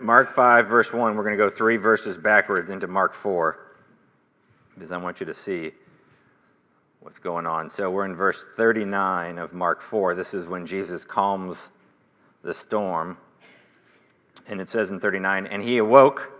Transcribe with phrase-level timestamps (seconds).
[0.00, 1.14] Mark 5, verse 1.
[1.14, 3.58] We're going to go three verses backwards into Mark 4
[4.74, 5.72] because I want you to see
[7.00, 7.68] what's going on.
[7.68, 10.14] So we're in verse 39 of Mark 4.
[10.14, 11.68] This is when Jesus calms
[12.42, 13.18] the storm.
[14.46, 16.32] And it says in 39 And he awoke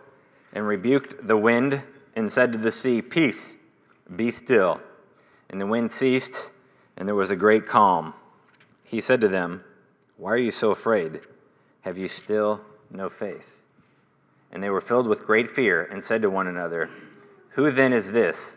[0.52, 1.82] and rebuked the wind
[2.16, 3.54] and said to the sea, Peace,
[4.16, 4.80] be still.
[5.50, 6.50] And the wind ceased,
[6.96, 8.14] and there was a great calm.
[8.84, 9.62] He said to them,
[10.16, 11.20] Why are you so afraid?
[11.82, 12.61] Have you still
[12.91, 13.57] no faith?
[14.52, 16.91] And they were filled with great fear and said to one another,
[17.51, 18.52] Who then is this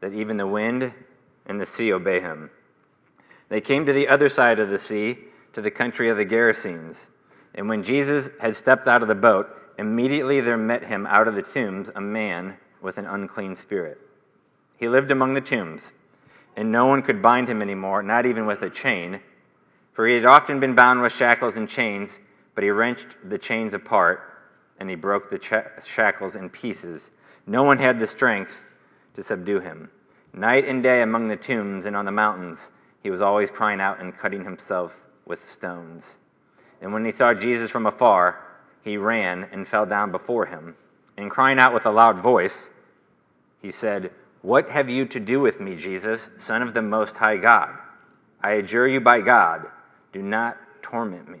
[0.00, 0.92] that even the wind
[1.46, 2.50] and the sea obey him?
[3.48, 5.18] They came to the other side of the sea,
[5.52, 7.06] to the country of the Gerasenes.
[7.54, 11.34] And when Jesus had stepped out of the boat, immediately there met him out of
[11.34, 13.98] the tombs a man with an unclean spirit.
[14.76, 15.92] He lived among the tombs,
[16.56, 19.20] and no one could bind him anymore, not even with a chain,
[19.92, 22.18] for he had often been bound with shackles and chains,
[22.56, 24.32] but he wrenched the chains apart,
[24.80, 27.10] and he broke the shackles in pieces.
[27.46, 28.64] No one had the strength
[29.14, 29.90] to subdue him.
[30.32, 32.70] Night and day among the tombs and on the mountains,
[33.02, 36.16] he was always crying out and cutting himself with stones.
[36.80, 38.42] And when he saw Jesus from afar,
[38.82, 40.76] he ran and fell down before him.
[41.18, 42.70] And crying out with a loud voice,
[43.60, 47.36] he said, What have you to do with me, Jesus, Son of the Most High
[47.36, 47.76] God?
[48.40, 49.66] I adjure you by God,
[50.12, 51.40] do not torment me.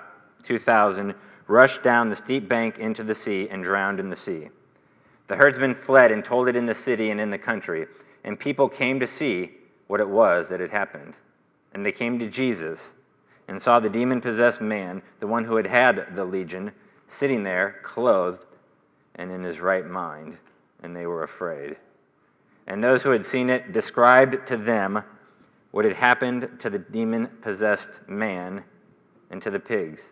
[0.41, 1.15] 2,000,
[1.47, 4.49] rushed down the steep bank into the sea and drowned in the sea.
[5.27, 7.87] The herdsmen fled and told it in the city and in the country,
[8.23, 9.51] and people came to see
[9.87, 11.13] what it was that had happened.
[11.73, 12.93] And they came to Jesus
[13.47, 16.71] and saw the demon possessed man, the one who had had the legion,
[17.07, 18.45] sitting there, clothed
[19.15, 20.37] and in his right mind,
[20.83, 21.75] and they were afraid.
[22.67, 25.03] And those who had seen it described to them
[25.71, 28.63] what had happened to the demon possessed man
[29.29, 30.11] and to the pigs.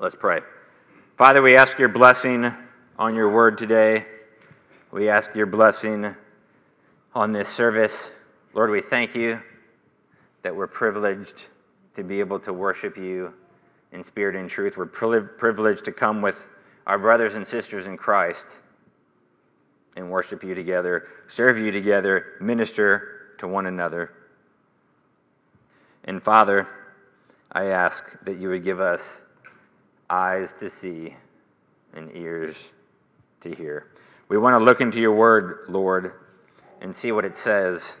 [0.00, 0.40] Let's pray.
[1.18, 2.54] Father, we ask your blessing
[2.98, 4.06] on your word today.
[4.90, 6.16] We ask your blessing
[7.14, 8.10] on this service.
[8.54, 9.42] Lord, we thank you
[10.40, 11.48] that we're privileged
[11.96, 13.34] to be able to worship you
[13.92, 14.78] in spirit and truth.
[14.78, 16.48] We're privileged to come with
[16.86, 18.56] our brothers and sisters in Christ
[19.96, 24.14] and worship you together, serve you together, minister to one another.
[26.04, 26.66] And Father,
[27.52, 29.20] I ask that you would give us
[30.10, 31.14] eyes to see
[31.94, 32.72] and ears
[33.40, 33.88] to hear.
[34.28, 36.12] We want to look into your word, Lord,
[36.80, 37.96] and see what it says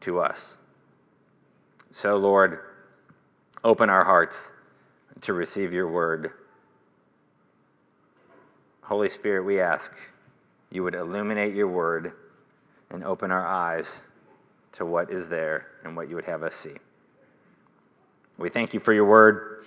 [0.00, 0.56] to us.
[1.90, 2.60] So, Lord,
[3.64, 4.52] open our hearts
[5.22, 6.32] to receive your word.
[8.82, 9.92] Holy Spirit, we ask
[10.70, 12.12] you would illuminate your word
[12.90, 14.02] and open our eyes
[14.72, 16.74] to what is there and what you would have us see.
[18.36, 19.64] We thank you for your word.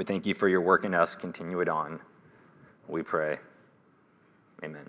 [0.00, 1.14] We thank you for your work in us.
[1.14, 2.00] Continue it on.
[2.88, 3.38] We pray.
[4.64, 4.88] Amen.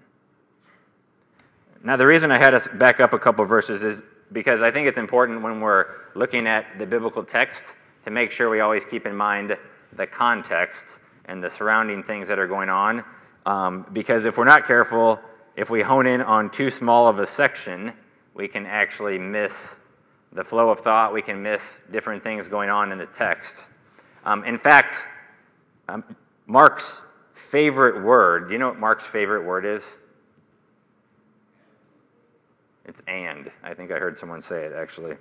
[1.83, 4.01] Now, the reason I had us back up a couple verses is
[4.31, 7.73] because I think it's important when we're looking at the biblical text
[8.05, 9.57] to make sure we always keep in mind
[9.97, 13.03] the context and the surrounding things that are going on.
[13.46, 15.19] Um, because if we're not careful,
[15.57, 17.91] if we hone in on too small of a section,
[18.34, 19.75] we can actually miss
[20.31, 23.67] the flow of thought, we can miss different things going on in the text.
[24.23, 25.06] Um, in fact,
[25.90, 26.03] um,
[26.47, 27.02] Mark's
[27.34, 29.84] favorite word, do you know what Mark's favorite word is?
[32.85, 33.50] It's and.
[33.64, 35.16] I think I heard someone say it actually.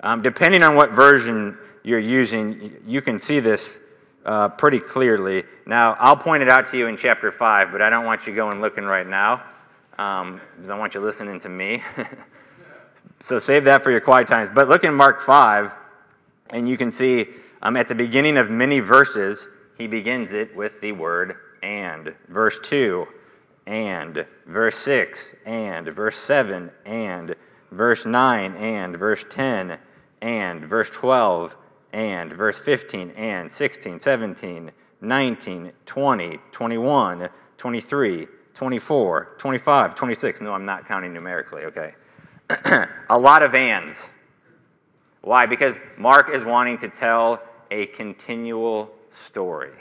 [0.00, 3.78] Um, depending on what version you're using, you can see this
[4.24, 5.44] uh, pretty clearly.
[5.66, 8.34] Now, I'll point it out to you in chapter 5, but I don't want you
[8.34, 9.42] going looking right now
[9.98, 11.82] um, because I want you listening to me.
[13.20, 14.50] so save that for your quiet times.
[14.52, 15.72] But look in Mark 5,
[16.50, 17.26] and you can see
[17.62, 19.48] um, at the beginning of many verses,
[19.78, 22.14] he begins it with the word and.
[22.28, 23.06] Verse 2,
[23.66, 24.26] and.
[24.46, 25.86] Verse 6, and.
[25.88, 27.34] Verse 7, and.
[27.72, 28.96] Verse 9, and.
[28.96, 29.78] Verse 10,
[30.22, 30.64] and.
[30.64, 31.56] Verse 12,
[31.92, 32.32] and.
[32.32, 33.50] Verse 15, and.
[33.50, 34.70] 16, 17,
[35.00, 37.28] 19, 20, 21,
[37.58, 40.40] 23, 24, 25, 26.
[40.40, 41.94] No, I'm not counting numerically, okay.
[43.10, 44.08] a lot of ands.
[45.26, 45.44] Why?
[45.44, 47.42] Because Mark is wanting to tell
[47.72, 49.72] a continual story.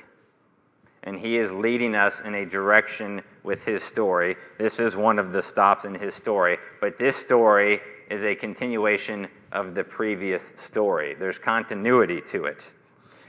[1.04, 4.38] And he is leading us in a direction with his story.
[4.58, 9.28] This is one of the stops in his story, but this story is a continuation
[9.52, 11.14] of the previous story.
[11.14, 12.72] There's continuity to it.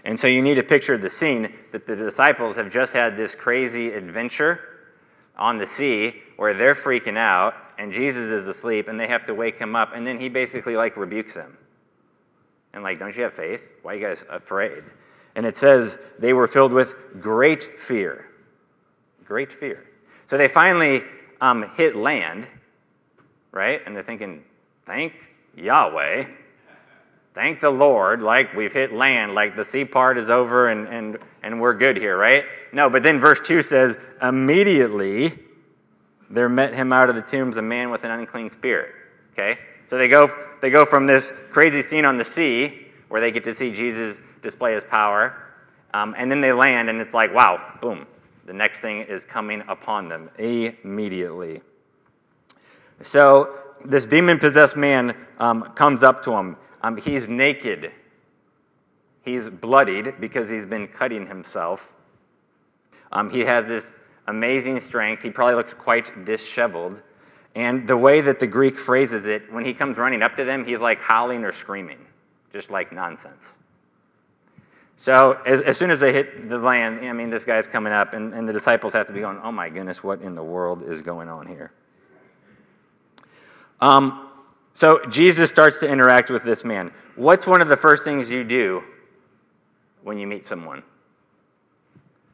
[0.06, 3.34] And so you need to picture the scene that the disciples have just had this
[3.34, 4.60] crazy adventure
[5.36, 9.34] on the sea where they're freaking out and Jesus is asleep and they have to
[9.34, 11.58] wake him up and then he basically like rebukes them.
[12.72, 13.62] And like, don't you have faith?
[13.82, 14.84] Why are you guys afraid?
[15.34, 18.26] And it says they were filled with great fear.
[19.24, 19.84] Great fear.
[20.26, 21.02] So they finally
[21.40, 22.46] um, hit land,
[23.52, 23.80] right?
[23.84, 24.44] And they're thinking,
[24.86, 25.12] thank
[25.56, 26.26] Yahweh.
[27.34, 31.18] Thank the Lord, like we've hit land, like the sea part is over and, and,
[31.42, 32.44] and we're good here, right?
[32.72, 35.38] No, but then verse 2 says, immediately
[36.30, 38.94] there met him out of the tombs a man with an unclean spirit.
[39.32, 39.58] Okay?
[39.88, 40.28] So they go,
[40.60, 44.18] they go from this crazy scene on the sea where they get to see Jesus
[44.42, 45.42] display his power.
[45.94, 48.06] Um, and then they land, and it's like, wow, boom.
[48.46, 51.62] The next thing is coming upon them immediately.
[53.02, 56.56] So this demon possessed man um, comes up to him.
[56.82, 57.92] Um, he's naked.
[59.22, 61.92] He's bloodied because he's been cutting himself.
[63.12, 63.86] Um, he has this
[64.28, 65.22] amazing strength.
[65.22, 67.00] He probably looks quite disheveled.
[67.56, 70.66] And the way that the Greek phrases it, when he comes running up to them,
[70.66, 71.98] he's like howling or screaming,
[72.52, 73.54] just like nonsense.
[74.98, 78.12] So as, as, soon as they hit the land, I mean, this guy's coming up,
[78.12, 80.82] and, and the disciples have to be going, oh my goodness, what in the world
[80.86, 81.72] is going on here?
[83.80, 84.28] Um,
[84.74, 86.92] so Jesus starts to interact with this man.
[87.14, 88.84] What's one of the first things you do
[90.02, 90.82] when you meet someone?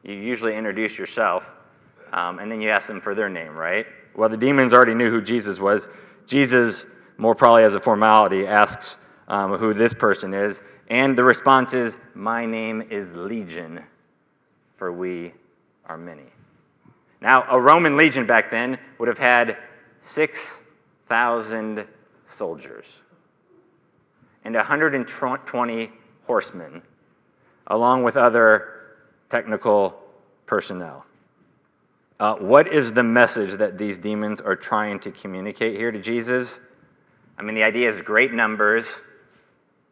[0.03, 1.49] You usually introduce yourself,
[2.13, 3.87] um, and then you ask them for their name, right?
[4.15, 5.89] Well, the demons already knew who Jesus was.
[6.27, 6.87] Jesus,
[7.17, 8.99] more probably as a formality, asks
[9.29, 13.83] um, who this person is, and the response is, My name is Legion,
[14.77, 15.33] for we
[15.87, 16.27] are many.
[17.21, 19.57] Now, a Roman legion back then would have had
[20.03, 21.87] 6,000
[22.27, 23.01] soldiers
[24.45, 25.93] and 120
[26.27, 26.83] horsemen,
[27.69, 28.69] along with other
[29.31, 29.99] technical
[30.47, 31.07] personnel.
[32.23, 36.61] Uh, what is the message that these demons are trying to communicate here to Jesus?
[37.37, 38.87] I mean, the idea is great numbers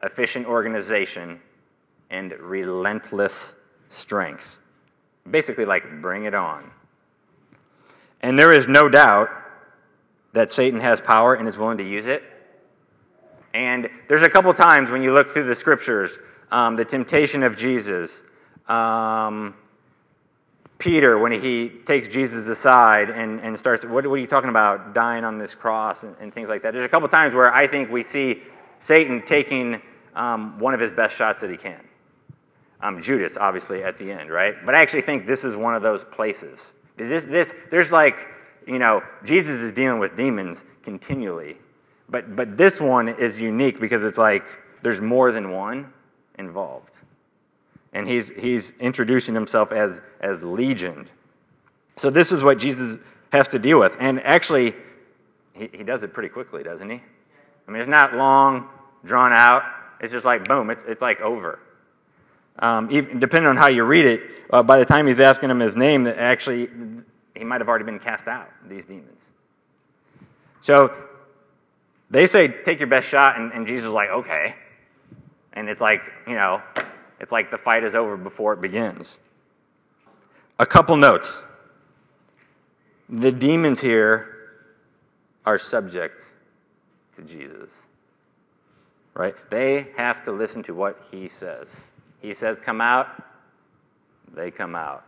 [0.04, 1.40] efficient organization,
[2.10, 3.54] and relentless
[3.88, 4.60] strength.
[5.28, 6.70] Basically, like, bring it on.
[8.22, 9.28] And there is no doubt
[10.32, 12.22] that Satan has power and is willing to use it.
[13.54, 16.16] And there's a couple times when you look through the scriptures
[16.52, 18.22] um, the temptation of Jesus,
[18.68, 19.54] um,
[20.80, 24.94] Peter, when he takes Jesus aside and, and starts, what, what, are you talking about,
[24.94, 26.72] dying on this cross and, and things like that.
[26.72, 28.42] There's a couple times where I think we see
[28.78, 29.80] Satan taking
[30.16, 31.80] um, one of his best shots that he can.
[32.80, 34.54] Um, Judas, obviously, at the end, right?
[34.64, 36.72] But I actually think this is one of those places.
[36.96, 38.28] Is This, this, there's like,
[38.66, 41.58] you know, Jesus is dealing with demons continually.
[42.08, 44.44] But, but this one is unique because it's like
[44.82, 45.92] there's more than one
[46.38, 46.89] involved.
[47.92, 51.08] And he's, he's introducing himself as, as legion.
[51.96, 52.98] So this is what Jesus
[53.32, 53.96] has to deal with.
[53.98, 54.74] And actually,
[55.52, 57.02] he, he does it pretty quickly, doesn't he?
[57.66, 58.68] I mean, it's not long,
[59.04, 59.62] drawn out.
[60.00, 61.58] It's just like, boom, it's, it's like over.
[62.58, 64.20] Um, even, depending on how you read it,
[64.50, 66.68] uh, by the time he's asking him his name, that actually
[67.34, 69.18] he might have already been cast out, these demons.
[70.60, 70.94] So
[72.10, 74.54] they say, take your best shot, and, and Jesus is like, okay.
[75.52, 76.62] And it's like, you know,
[77.20, 79.18] it's like the fight is over before it begins.
[80.58, 81.42] A couple notes.
[83.08, 84.36] The demons here
[85.44, 86.22] are subject
[87.16, 87.70] to Jesus
[89.14, 89.34] right?
[89.50, 91.68] They have to listen to what he says.
[92.20, 93.22] He says, come out,
[94.34, 95.04] they come out.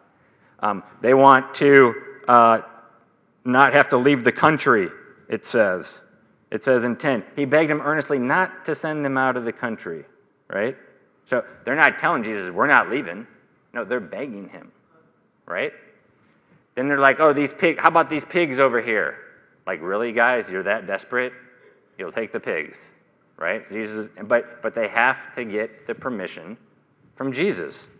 [0.61, 1.95] Um, they want to
[2.29, 2.61] uh,
[3.45, 4.89] not have to leave the country,
[5.29, 6.01] it says.
[6.51, 7.25] It says in 10.
[7.37, 10.05] He begged him earnestly not to send them out of the country,
[10.49, 10.77] right?
[11.27, 13.27] So they're not telling Jesus, we're not leaving.
[13.73, 14.71] No, they're begging him,
[15.47, 15.73] right?
[16.75, 19.17] Then they're like, oh, these pigs, how about these pigs over here?
[19.67, 21.33] Like, really, guys, you're that desperate?
[21.97, 22.87] You'll take the pigs
[23.43, 23.69] right?
[23.69, 26.57] Jesus, but, but they have to get the permission
[27.17, 27.91] from Jesus.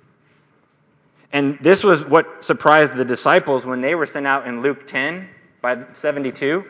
[1.33, 5.29] And this was what surprised the disciples when they were sent out in Luke 10
[5.61, 6.65] by 72.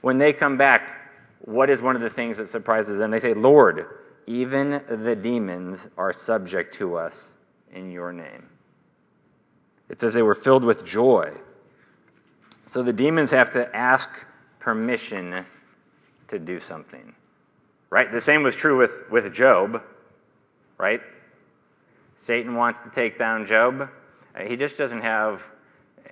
[0.00, 1.10] When they come back,
[1.40, 3.12] what is one of the things that surprises them?
[3.12, 3.86] They say, Lord,
[4.26, 7.28] even the demons are subject to us
[7.72, 8.48] in your name.
[9.88, 11.32] It says they were filled with joy.
[12.68, 14.10] So the demons have to ask
[14.58, 15.44] permission
[16.28, 17.14] to do something.
[17.90, 18.10] Right?
[18.10, 19.80] The same was true with, with Job,
[20.76, 21.00] right?
[22.16, 23.88] Satan wants to take down Job.
[24.34, 25.42] Uh, he just doesn't have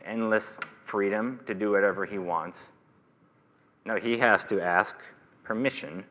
[0.04, 2.60] endless freedom to do whatever he wants.
[3.84, 4.94] No, he has to ask
[5.42, 6.04] permission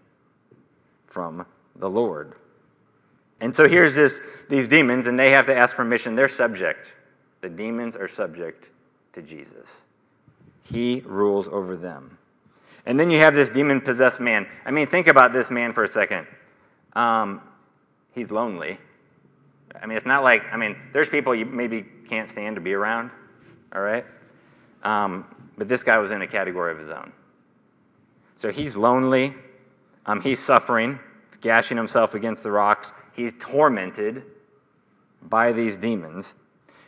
[1.08, 1.46] from
[1.76, 2.34] the Lord.
[3.40, 6.16] And so here's this, these demons, and they have to ask permission.
[6.16, 6.94] They're subject.
[7.42, 8.70] The demons are subject
[9.14, 9.68] to Jesus.
[10.64, 12.18] He rules over them.
[12.86, 14.48] And then you have this demon possessed man.
[14.66, 16.28] I mean, think about this man for a second.
[16.94, 17.42] Um,
[18.14, 18.78] he's lonely.
[19.82, 22.74] I mean, it's not like, I mean, there's people you maybe can't stand to be
[22.74, 23.12] around,
[23.74, 24.06] all right?
[24.84, 25.26] Um,
[25.58, 27.12] but this guy was in a category of his own.
[28.38, 29.34] So he's lonely.
[30.06, 31.00] Um, he's suffering,
[31.44, 32.94] gashing himself against the rocks.
[33.12, 34.24] He's tormented
[35.22, 36.34] by these demons.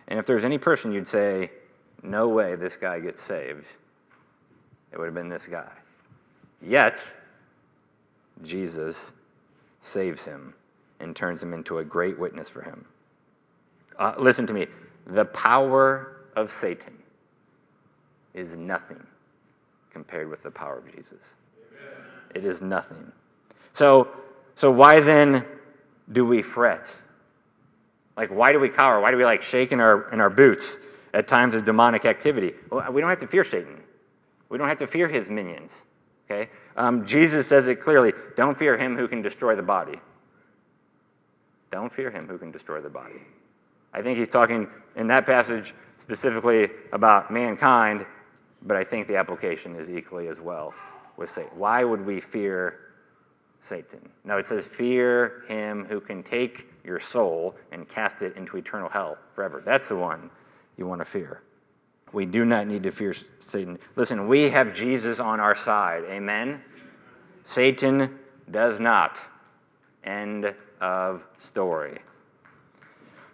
[0.07, 1.51] And if there's any person you'd say,
[2.01, 3.67] no way this guy gets saved,
[4.91, 5.69] it would have been this guy.
[6.61, 7.03] Yet,
[8.43, 9.11] Jesus
[9.81, 10.53] saves him
[11.01, 12.85] and turns him into a great witness for him.
[13.99, 14.67] Uh, listen to me.
[15.07, 16.97] The power of Satan
[18.33, 19.05] is nothing
[19.91, 21.19] compared with the power of Jesus.
[21.71, 22.05] Amen.
[22.33, 23.11] It is nothing.
[23.73, 24.09] So,
[24.55, 25.45] so why then
[26.11, 26.89] do we fret?
[28.17, 29.01] Like, why do we cower?
[29.01, 30.77] Why do we like shake in our, in our boots
[31.13, 32.53] at times of demonic activity?
[32.71, 33.81] Well, we don't have to fear Satan.
[34.49, 35.73] We don't have to fear his minions.
[36.29, 36.49] Okay?
[36.77, 39.99] Um, Jesus says it clearly don't fear him who can destroy the body.
[41.71, 43.21] Don't fear him who can destroy the body.
[43.93, 48.05] I think he's talking in that passage specifically about mankind,
[48.61, 50.73] but I think the application is equally as well
[51.17, 51.51] with Satan.
[51.55, 52.84] Why would we fear
[53.67, 54.09] Satan?
[54.23, 58.89] No, it says, Fear him who can take your soul and cast it into eternal
[58.89, 59.61] hell forever.
[59.65, 60.29] That's the one
[60.77, 61.41] you want to fear.
[62.13, 63.79] We do not need to fear Satan.
[63.95, 66.03] Listen, we have Jesus on our side.
[66.05, 66.61] Amen?
[67.43, 68.19] Satan
[68.51, 69.19] does not.
[70.03, 71.99] End of story.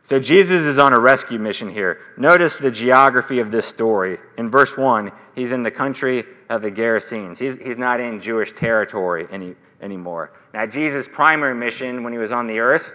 [0.03, 1.99] So Jesus is on a rescue mission here.
[2.17, 4.17] Notice the geography of this story.
[4.37, 7.37] In verse 1, he's in the country of the Gerasenes.
[7.37, 10.33] He's, he's not in Jewish territory any, anymore.
[10.53, 12.93] Now, Jesus' primary mission when he was on the earth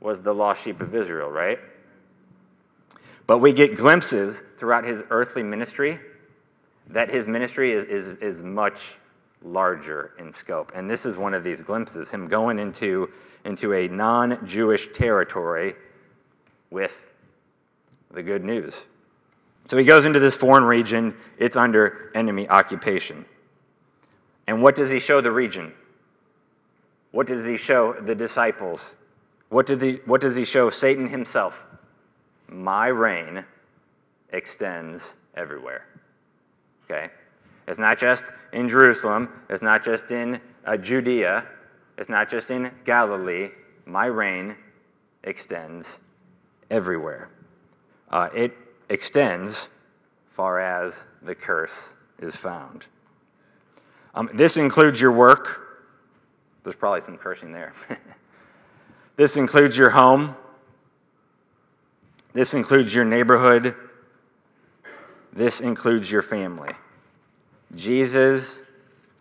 [0.00, 1.58] was the lost sheep of Israel, right?
[3.26, 6.00] But we get glimpses throughout his earthly ministry
[6.88, 8.96] that his ministry is, is, is much
[9.42, 10.72] larger in scope.
[10.74, 13.10] And this is one of these glimpses him going into,
[13.44, 15.74] into a non Jewish territory
[16.70, 17.06] with
[18.10, 18.84] the good news.
[19.68, 23.24] So he goes into this foreign region, it's under enemy occupation.
[24.50, 25.72] And what does he show the region?
[27.12, 28.94] What does he show the disciples?
[29.48, 31.62] What, did he, what does he show Satan himself?
[32.48, 33.44] My reign
[34.32, 35.86] extends everywhere.
[36.82, 37.10] Okay?
[37.68, 41.46] It's not just in Jerusalem, it's not just in uh, Judea,
[41.96, 43.50] it's not just in Galilee.
[43.86, 44.56] My reign
[45.22, 46.00] extends
[46.72, 47.30] everywhere.
[48.10, 48.52] Uh, it
[48.88, 49.68] extends
[50.34, 52.86] far as the curse is found.
[54.14, 55.60] Um, this includes your work.
[56.64, 57.72] There's probably some cursing there.
[59.16, 60.34] this includes your home.
[62.32, 63.74] This includes your neighborhood.
[65.32, 66.72] This includes your family.
[67.76, 68.60] Jesus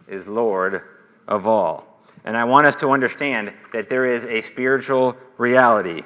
[0.07, 0.81] is Lord
[1.27, 2.01] of all.
[2.25, 6.03] And I want us to understand that there is a spiritual reality.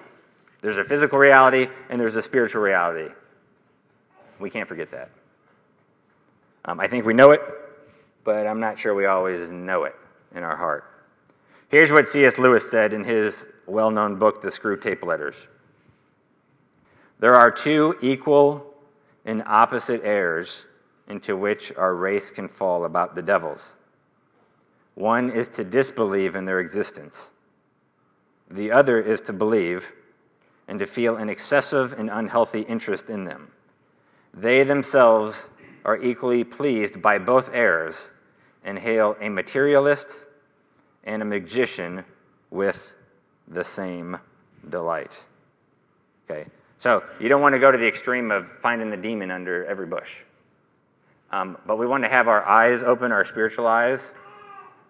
[0.61, 3.11] There's a physical reality and there's a spiritual reality.
[4.39, 5.09] We can't forget that.
[6.65, 7.41] Um, I think we know it,
[8.23, 9.95] but I'm not sure we always know it
[10.35, 10.85] in our heart.
[11.69, 12.37] Here's what C.S.
[12.37, 15.47] Lewis said in his well known book, The Screwtape Letters
[17.19, 18.73] There are two equal
[19.25, 20.65] and opposite errors
[21.07, 23.75] into which our race can fall about the devils.
[24.95, 27.31] One is to disbelieve in their existence,
[28.49, 29.91] the other is to believe
[30.67, 33.51] and to feel an excessive and unhealthy interest in them.
[34.33, 35.49] They themselves
[35.83, 38.07] are equally pleased by both errors
[38.63, 40.25] and hail a materialist
[41.03, 42.03] and a magician
[42.49, 42.93] with
[43.47, 44.17] the same
[44.69, 45.17] delight.
[46.29, 49.65] Okay, so you don't want to go to the extreme of finding the demon under
[49.65, 50.21] every bush.
[51.31, 54.11] Um, but we want to have our eyes open, our spiritual eyes,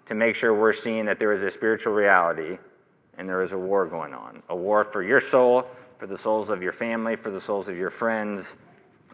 [0.08, 2.58] to make sure we're seeing that there is a spiritual reality
[3.18, 5.66] and there is a war going on a war for your soul,
[5.98, 8.58] for the souls of your family, for the souls of your friends,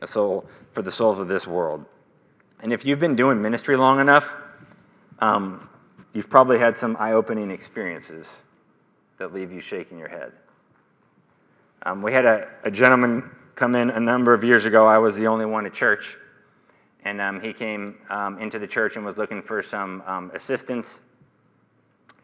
[0.02, 1.86] a soul for the souls of this world.
[2.62, 4.36] And if you've been doing ministry long enough,
[5.22, 5.70] um,
[6.14, 8.26] you've probably had some eye opening experiences
[9.18, 10.32] that leave you shaking your head.
[11.84, 14.86] Um, we had a, a, gentleman come in a number of years ago.
[14.86, 16.18] I was the only one at church.
[17.06, 21.02] And um, he came um, into the church and was looking for some um, assistance.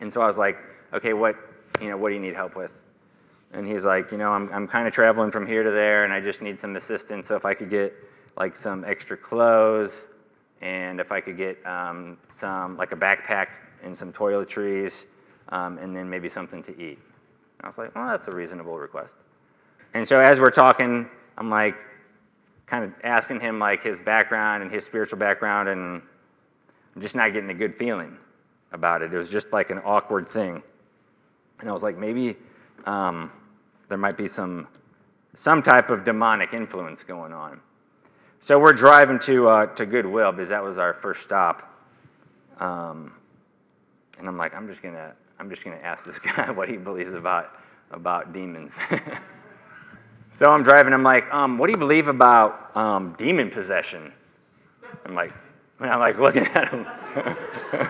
[0.02, 0.58] And so I was like,
[0.94, 1.36] okay, what,
[1.82, 2.72] you know, what do you need help with?
[3.54, 6.12] And he's like, you know, I'm, I'm kind of traveling from here to there and
[6.12, 7.30] I just need some assistance.
[7.30, 7.94] So if I could get
[8.38, 9.96] like some extra clothes
[10.66, 13.50] and if I could get um, some, like a backpack
[13.84, 15.06] and some toiletries
[15.50, 16.98] um, and then maybe something to eat.
[17.60, 19.14] And I was like, well, that's a reasonable request.
[19.94, 21.08] And so as we're talking,
[21.38, 21.76] I'm like,
[22.66, 26.02] kind of asking him like his background and his spiritual background, and
[26.96, 28.18] I'm just not getting a good feeling
[28.72, 29.14] about it.
[29.14, 30.64] It was just like an awkward thing.
[31.60, 32.36] And I was like, maybe
[32.88, 33.32] um,
[33.88, 34.68] there might be some
[35.36, 37.60] some type of demonic influence going on.
[38.46, 41.68] So we're driving to uh, to Goodwill because that was our first stop.
[42.60, 43.12] Um,
[44.20, 47.14] and I'm like, I'm just gonna I'm just gonna ask this guy what he believes
[47.14, 47.60] about
[47.90, 48.76] about demons.
[50.32, 50.94] so I'm driving.
[50.94, 54.14] I'm like, um, what do you believe about um, demon possession?
[55.08, 55.34] I'm like,
[55.80, 56.86] I'm like looking at him.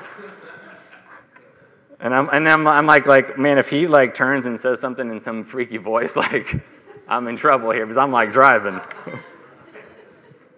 [1.99, 5.09] and I'm and I'm, I'm like like man, if he like turns and says something
[5.11, 6.63] in some freaky voice, like
[7.09, 8.79] I'm in trouble here because I'm like driving.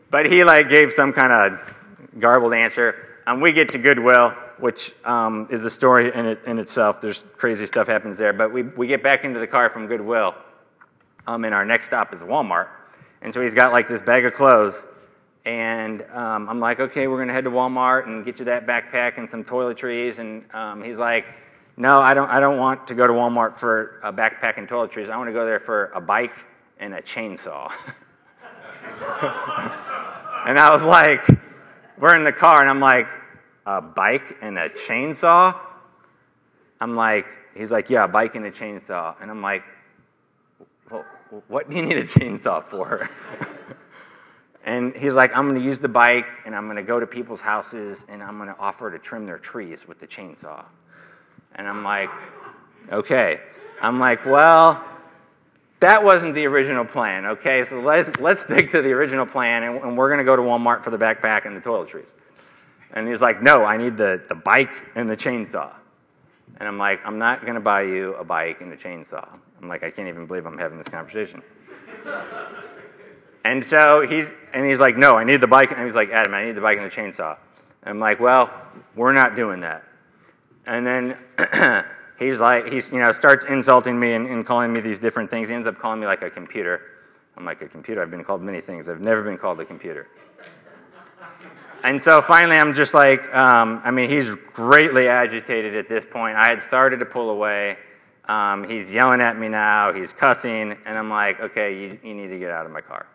[0.09, 1.73] But he like gave some kind of
[2.19, 3.03] garbled answer.
[3.25, 7.01] And we get to Goodwill which um, is a story in, it, in itself.
[7.01, 8.33] There's crazy stuff happens there.
[8.33, 10.35] But we, we get back into the car from Goodwill,
[11.27, 12.67] um, and our next stop is Walmart.
[13.21, 14.85] And so he's got like this bag of clothes.
[15.45, 18.67] And um, I'm like, okay, we're going to head to Walmart and get you that
[18.67, 20.19] backpack and some toiletries.
[20.19, 21.25] And um, he's like,
[21.77, 25.09] no, I don't, I don't want to go to Walmart for a backpack and toiletries.
[25.09, 26.33] I want to go there for a bike
[26.79, 27.71] and a chainsaw.
[30.47, 31.27] and I was like,
[31.97, 33.07] we're in the car, and I'm like,
[33.65, 35.53] a bike and a chainsaw?
[36.79, 39.15] I'm like, he's like, yeah, a bike and a chainsaw.
[39.21, 39.63] And I'm like,
[40.89, 41.03] well,
[41.49, 43.09] what do you need a chainsaw for?
[44.63, 47.07] and he's like, I'm going to use the bike and I'm going to go to
[47.07, 50.63] people's houses and I'm going to offer to trim their trees with the chainsaw.
[51.55, 52.09] And I'm like,
[52.89, 53.41] okay.
[53.81, 54.81] I'm like, well,
[55.79, 57.63] that wasn't the original plan, okay?
[57.63, 60.41] So let's, let's stick to the original plan and, and we're going to go to
[60.41, 62.07] Walmart for the backpack and the toiletries.
[62.91, 65.71] And he's like, No, I need the, the bike and the chainsaw.
[66.59, 69.27] And I'm like, I'm not going to buy you a bike and a chainsaw.
[69.61, 71.41] I'm like, I can't even believe I'm having this conversation.
[73.45, 75.71] and so he's, and he's like, No, I need the bike.
[75.71, 77.37] And he's like, Adam, I need the bike and the chainsaw.
[77.83, 78.49] And I'm like, Well,
[78.95, 79.83] we're not doing that.
[80.65, 81.17] And then
[82.19, 85.47] he's like, he's, you know, starts insulting me and, and calling me these different things.
[85.49, 86.81] He ends up calling me like a computer.
[87.37, 88.01] I'm like, A computer?
[88.01, 88.89] I've been called many things.
[88.89, 90.07] I've never been called a computer.
[91.83, 96.35] And so finally, I'm just like, um, I mean, he's greatly agitated at this point.
[96.35, 97.77] I had started to pull away.
[98.25, 99.93] Um, he's yelling at me now.
[99.93, 100.75] He's cussing.
[100.85, 103.05] And I'm like, okay, you, you need to get out of my car.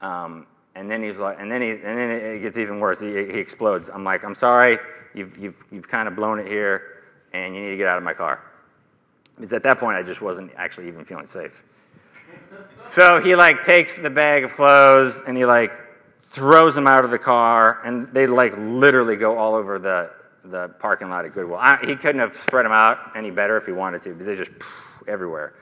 [0.00, 3.00] Um, and then he's like, and then he, and then it gets even worse.
[3.00, 3.88] He, he explodes.
[3.88, 4.78] I'm like, I'm sorry.
[5.14, 6.97] You've, you've, you've kind of blown it here,
[7.44, 8.42] and you need to get out of my car.
[9.36, 11.62] Because at that point, I just wasn't actually even feeling safe.
[12.86, 15.72] so he like takes the bag of clothes and he like
[16.30, 20.10] throws them out of the car, and they like literally go all over the,
[20.44, 21.58] the parking lot at Goodwill.
[21.58, 24.36] I, he couldn't have spread them out any better if he wanted to, because they're
[24.36, 25.54] just poof, everywhere.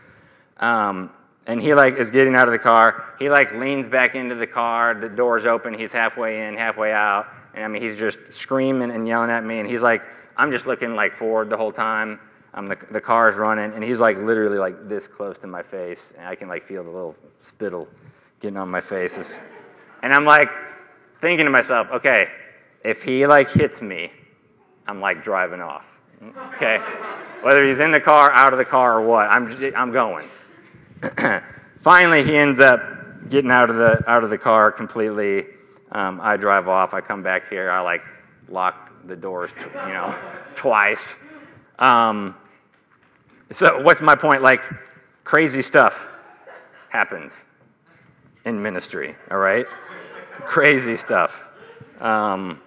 [0.58, 1.10] Um,
[1.46, 3.14] and he like is getting out of the car.
[3.18, 4.94] He like leans back into the car.
[4.94, 5.74] The door's open.
[5.74, 7.28] He's halfway in, halfway out.
[7.54, 9.60] And I mean, he's just screaming and yelling at me.
[9.60, 10.02] And he's like,
[10.36, 12.20] I'm just looking like forward the whole time.
[12.54, 16.26] The, the car's running, and he's like literally like this close to my face, and
[16.26, 17.86] I can like feel the little spittle
[18.40, 19.38] getting on my face.
[20.02, 20.48] And I'm like
[21.20, 22.28] thinking to myself, okay,
[22.82, 24.10] if he like hits me,
[24.86, 25.84] I'm like driving off.
[26.54, 26.78] Okay?
[27.42, 30.28] Whether he's in the car, out of the car, or what, I'm, just, I'm going.
[31.80, 32.80] Finally, he ends up
[33.28, 35.46] getting out of the, out of the car completely.
[35.92, 36.94] Um, I drive off.
[36.94, 37.70] I come back here.
[37.70, 38.02] I like
[38.48, 40.14] lock the doors, you know,
[40.54, 41.16] twice.
[41.78, 42.34] Um,
[43.52, 44.42] so, what's my point?
[44.42, 44.62] Like,
[45.24, 46.08] crazy stuff
[46.88, 47.32] happens
[48.44, 49.66] in ministry, all right?
[50.46, 51.44] Crazy stuff.
[52.00, 52.60] Um,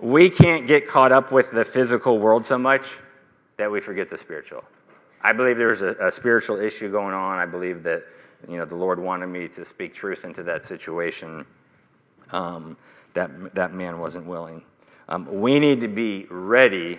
[0.00, 2.98] we can't get caught up with the physical world so much
[3.56, 4.64] that we forget the spiritual.
[5.22, 7.38] I believe there's a, a, spiritual issue going on.
[7.38, 8.04] I believe that
[8.48, 11.44] you know the Lord wanted me to speak truth into that situation.
[12.30, 12.76] Um,
[13.14, 14.62] that that man wasn't willing.
[15.08, 16.98] Um, we need to be ready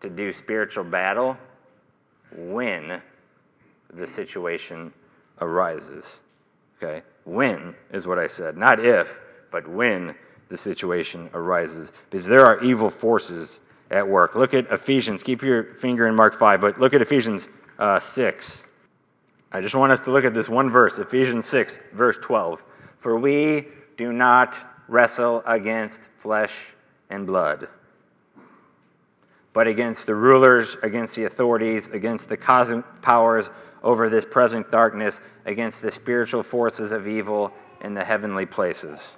[0.00, 1.36] to do spiritual battle
[2.36, 3.00] when
[3.92, 4.92] the situation
[5.40, 6.20] arises.
[6.82, 7.02] Okay?
[7.24, 8.56] When is what I said.
[8.56, 9.18] Not if,
[9.50, 10.14] but when
[10.48, 11.92] the situation arises.
[12.10, 14.34] Because there are evil forces at work.
[14.34, 15.22] Look at Ephesians.
[15.22, 17.48] Keep your finger in Mark 5, but look at Ephesians
[17.78, 18.64] uh, 6.
[19.52, 22.64] I just want us to look at this one verse, Ephesians 6, verse 12.
[22.98, 24.56] For we do not
[24.88, 26.74] wrestle against flesh
[27.14, 27.68] and blood,
[29.52, 33.48] but against the rulers, against the authorities, against the cosmic powers
[33.82, 39.12] over this present darkness, against the spiritual forces of evil in the heavenly places.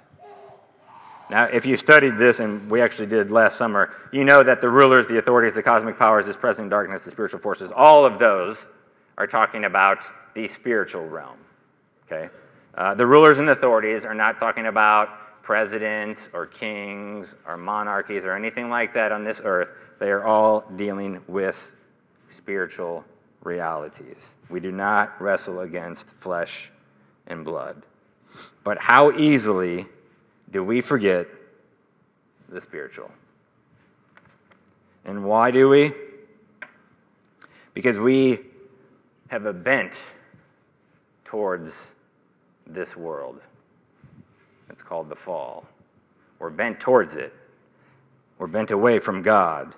[1.29, 4.69] Now, if you studied this, and we actually did last summer, you know that the
[4.69, 8.57] rulers, the authorities, the cosmic powers, this present darkness, the spiritual forces, all of those
[9.17, 9.97] are talking about
[10.35, 11.37] the spiritual realm.
[12.05, 12.29] Okay?
[12.75, 15.09] Uh, the rulers and authorities are not talking about
[15.47, 19.71] presidents or kings or monarchies or anything like that on this earth.
[19.97, 21.71] They are all dealing with
[22.29, 23.05] spiritual
[23.45, 24.35] realities.
[24.49, 26.69] We do not wrestle against flesh
[27.27, 27.81] and blood.
[28.65, 29.85] But how easily
[30.51, 31.27] do we forget
[32.49, 33.09] the spiritual?
[35.05, 35.93] And why do we?
[37.73, 38.41] Because we
[39.29, 40.03] have a bent
[41.23, 41.85] towards
[42.65, 43.39] this world.
[44.69, 45.65] It's called the fall.
[46.39, 47.33] We're bent towards it.
[48.37, 49.73] We're bent away from God.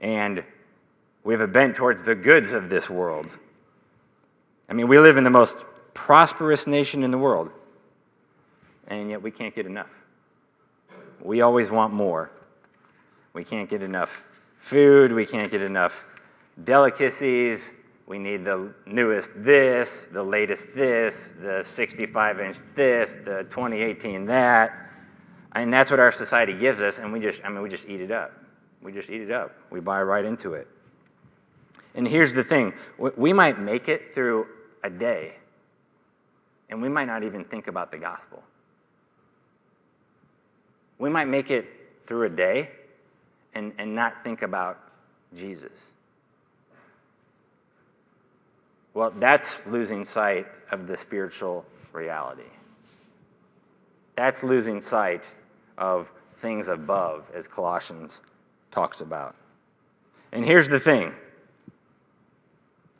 [0.00, 0.42] And
[1.24, 3.28] we have a bent towards the goods of this world.
[4.68, 5.56] I mean, we live in the most
[5.94, 7.50] prosperous nation in the world,
[8.86, 9.90] and yet we can't get enough.
[11.20, 12.30] We always want more.
[13.32, 14.22] We can't get enough
[14.58, 16.04] food, we can't get enough
[16.64, 17.70] delicacies,
[18.08, 24.72] we need the newest this, the latest this, the 65 inch this, the 2018 that.
[25.52, 28.00] And that's what our society gives us, and we just, I mean, we just eat
[28.00, 28.32] it up.
[28.80, 29.54] We just eat it up.
[29.70, 30.68] We buy right into it.
[31.94, 34.46] And here's the thing we might make it through
[34.82, 35.34] a day,
[36.70, 38.42] and we might not even think about the gospel.
[40.98, 41.66] We might make it
[42.06, 42.70] through a day
[43.54, 44.78] and, and not think about
[45.36, 45.72] Jesus.
[48.98, 52.50] Well, that's losing sight of the spiritual reality.
[54.16, 55.32] That's losing sight
[55.78, 58.22] of things above, as Colossians
[58.72, 59.36] talks about.
[60.32, 61.14] And here's the thing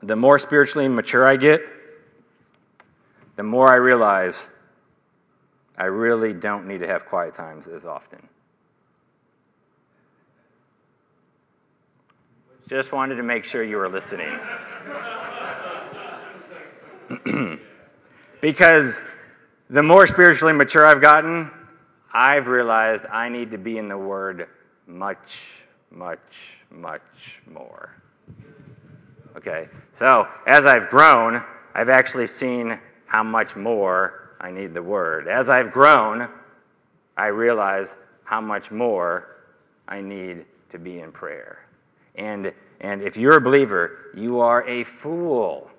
[0.00, 1.62] the more spiritually mature I get,
[3.34, 4.48] the more I realize
[5.76, 8.20] I really don't need to have quiet times as often.
[12.68, 14.38] Just wanted to make sure you were listening.
[18.40, 19.00] because
[19.70, 21.50] the more spiritually mature I've gotten,
[22.12, 24.48] I've realized I need to be in the Word
[24.86, 27.94] much, much, much more.
[29.36, 31.42] Okay, so as I've grown,
[31.74, 35.28] I've actually seen how much more I need the Word.
[35.28, 36.28] As I've grown,
[37.16, 39.36] I realize how much more
[39.86, 41.66] I need to be in prayer.
[42.14, 45.70] And, and if you're a believer, you are a fool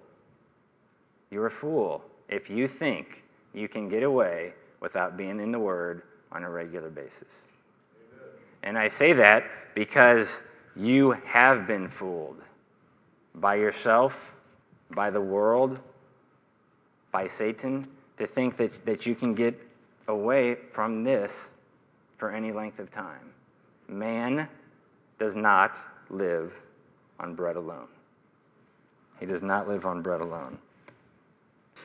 [1.32, 6.04] you're a fool if you think you can get away without being in the Word
[6.32, 7.28] on a regular basis.
[8.63, 10.42] And I say that because
[10.76, 12.42] you have been fooled
[13.36, 14.34] by yourself,
[14.92, 15.80] by the world,
[17.12, 17.88] by Satan,
[18.18, 19.60] to think that, that you can get
[20.08, 21.50] away from this
[22.18, 23.34] for any length of time.
[23.88, 24.48] Man
[25.20, 25.78] does not
[26.10, 26.54] live
[27.20, 27.88] on bread alone.
[29.20, 30.58] He does not live on bread alone.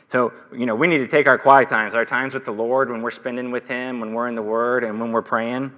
[0.08, 2.90] So, you know, we need to take our quiet times, our times with the Lord
[2.90, 5.72] when we're spending with Him, when we're in the Word, and when we're praying,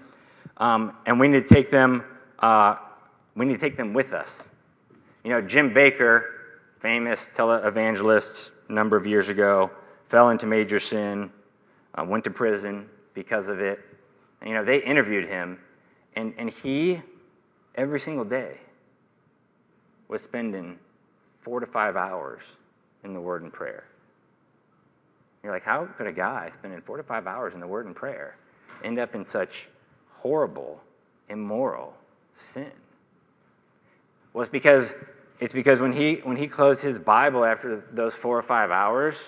[0.58, 2.04] um, and we need to take them.
[2.38, 2.76] Uh,
[3.34, 4.30] we need to take them with us.
[5.24, 6.24] You know, Jim Bakker,
[6.80, 9.70] famous televangelist, a number of years ago,
[10.08, 11.30] fell into major sin,
[11.94, 13.80] uh, went to prison because of it.
[14.40, 15.58] And, you know, they interviewed him,
[16.14, 17.00] and, and he,
[17.74, 18.58] every single day,
[20.08, 20.78] was spending
[21.40, 22.42] four to five hours
[23.04, 23.84] in the Word and prayer.
[25.46, 27.94] You're like, how could a guy spending four to five hours in the Word and
[27.94, 28.36] prayer
[28.82, 29.68] end up in such
[30.16, 30.82] horrible,
[31.28, 31.94] immoral
[32.34, 32.72] sin?
[34.32, 34.92] Well, it's because
[35.38, 39.20] it's because when he when he closed his Bible after those four or five hours,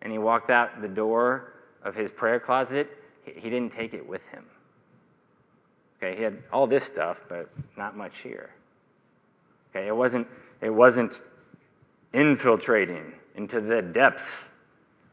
[0.00, 2.88] and he walked out the door of his prayer closet,
[3.22, 4.46] he, he didn't take it with him.
[5.98, 8.48] Okay, he had all this stuff, but not much here.
[9.76, 10.26] Okay, it wasn't
[10.62, 11.20] it wasn't
[12.14, 14.30] infiltrating into the depths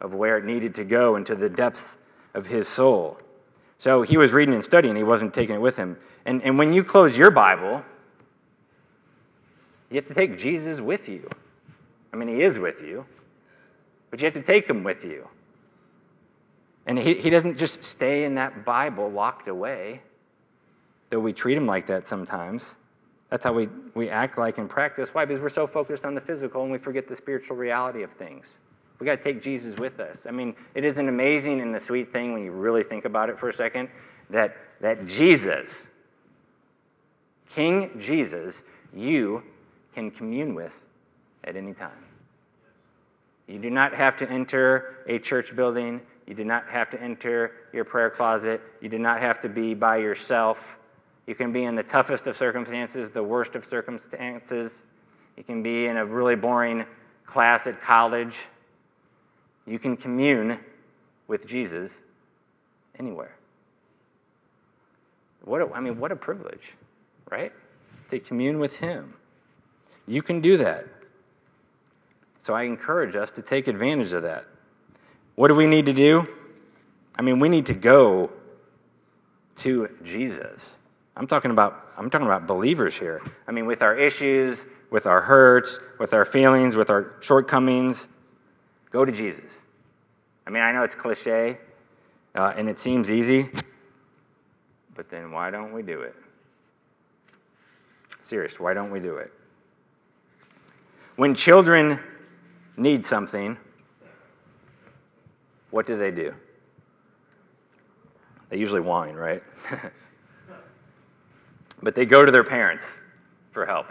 [0.01, 1.97] of where it needed to go into the depths
[2.33, 3.17] of his soul.
[3.77, 5.97] So he was reading and studying, he wasn't taking it with him.
[6.25, 7.83] And, and when you close your Bible,
[9.89, 11.29] you have to take Jesus with you.
[12.15, 13.05] I mean, He is with you,
[14.09, 15.27] but you have to take Him with you.
[16.85, 20.01] And He, he doesn't just stay in that Bible locked away,
[21.09, 22.75] though we treat Him like that sometimes.
[23.29, 25.09] That's how we, we act like in practice.
[25.13, 25.25] Why?
[25.25, 28.57] Because we're so focused on the physical and we forget the spiritual reality of things.
[28.99, 30.25] We got to take Jesus with us.
[30.25, 33.29] I mean, it is an amazing and a sweet thing when you really think about
[33.29, 33.89] it for a second
[34.29, 35.69] that, that Jesus,
[37.49, 39.43] King Jesus, you
[39.93, 40.79] can commune with
[41.43, 41.91] at any time.
[43.47, 46.01] You do not have to enter a church building.
[46.25, 48.61] You do not have to enter your prayer closet.
[48.81, 50.77] You do not have to be by yourself.
[51.27, 54.81] You can be in the toughest of circumstances, the worst of circumstances.
[55.37, 56.85] You can be in a really boring
[57.25, 58.47] class at college.
[59.67, 60.59] You can commune
[61.27, 62.01] with Jesus
[62.99, 63.35] anywhere.
[65.43, 66.73] What a, I mean, what a privilege,
[67.29, 67.51] right?
[68.11, 69.13] To commune with Him.
[70.07, 70.85] You can do that.
[72.41, 74.45] So I encourage us to take advantage of that.
[75.35, 76.27] What do we need to do?
[77.17, 78.31] I mean, we need to go
[79.57, 80.61] to Jesus.
[81.15, 83.21] I'm talking about I'm talking about believers here.
[83.47, 88.07] I mean, with our issues, with our hurts, with our feelings, with our shortcomings,
[88.95, 89.51] go to Jesus.
[90.47, 91.57] I mean, I know it's cliche
[92.33, 93.49] uh, and it seems easy,
[94.95, 96.15] but then why don't we do it?
[98.21, 99.33] Serious, why don't we do it?
[101.17, 101.99] When children
[102.77, 103.57] need something,
[105.71, 106.33] what do they do?
[108.49, 109.43] They usually whine, right?
[111.83, 112.97] but they go to their parents
[113.51, 113.87] for help.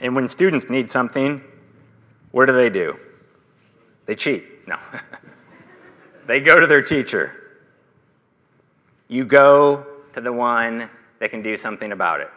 [0.00, 1.42] And when students need something,
[2.30, 2.98] what do they do?
[4.06, 4.66] They cheat.
[4.68, 4.76] No.
[6.26, 7.32] they go to their teacher.
[9.08, 10.88] You go to the one
[11.18, 12.30] that can do something about it.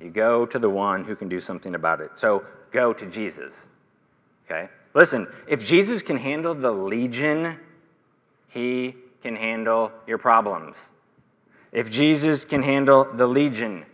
[0.00, 2.10] You go to the one who can do something about it.
[2.16, 3.54] So go to Jesus.
[4.44, 4.68] Okay?
[4.94, 7.58] Listen, if Jesus can handle the legion,
[8.48, 10.76] he can handle your problems.
[11.72, 13.84] If Jesus can handle the legion,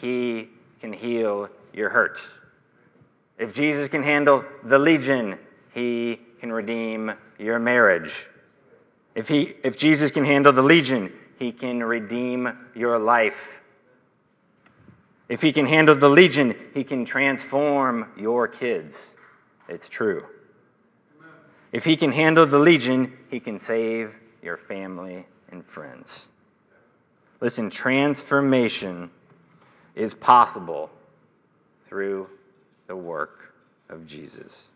[0.00, 0.48] he
[0.80, 2.38] can heal your hurts.
[3.38, 5.38] If Jesus can handle the legion,
[5.72, 8.28] he can redeem your marriage.
[9.14, 13.60] If, he, if Jesus can handle the legion, he can redeem your life.
[15.28, 18.98] If he can handle the legion, he can transform your kids.
[19.68, 20.24] It's true.
[21.72, 26.28] If he can handle the legion, he can save your family and friends.
[27.40, 29.10] Listen, transformation
[29.94, 30.90] is possible
[31.88, 32.28] through
[32.86, 33.54] the work
[33.88, 34.68] of Jesus.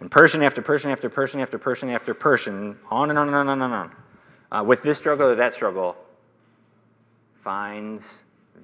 [0.00, 3.48] And person after person after person after person after person, on and on and on
[3.48, 3.74] and on and
[4.52, 5.96] on, uh, with this struggle or that struggle,
[7.44, 8.14] finds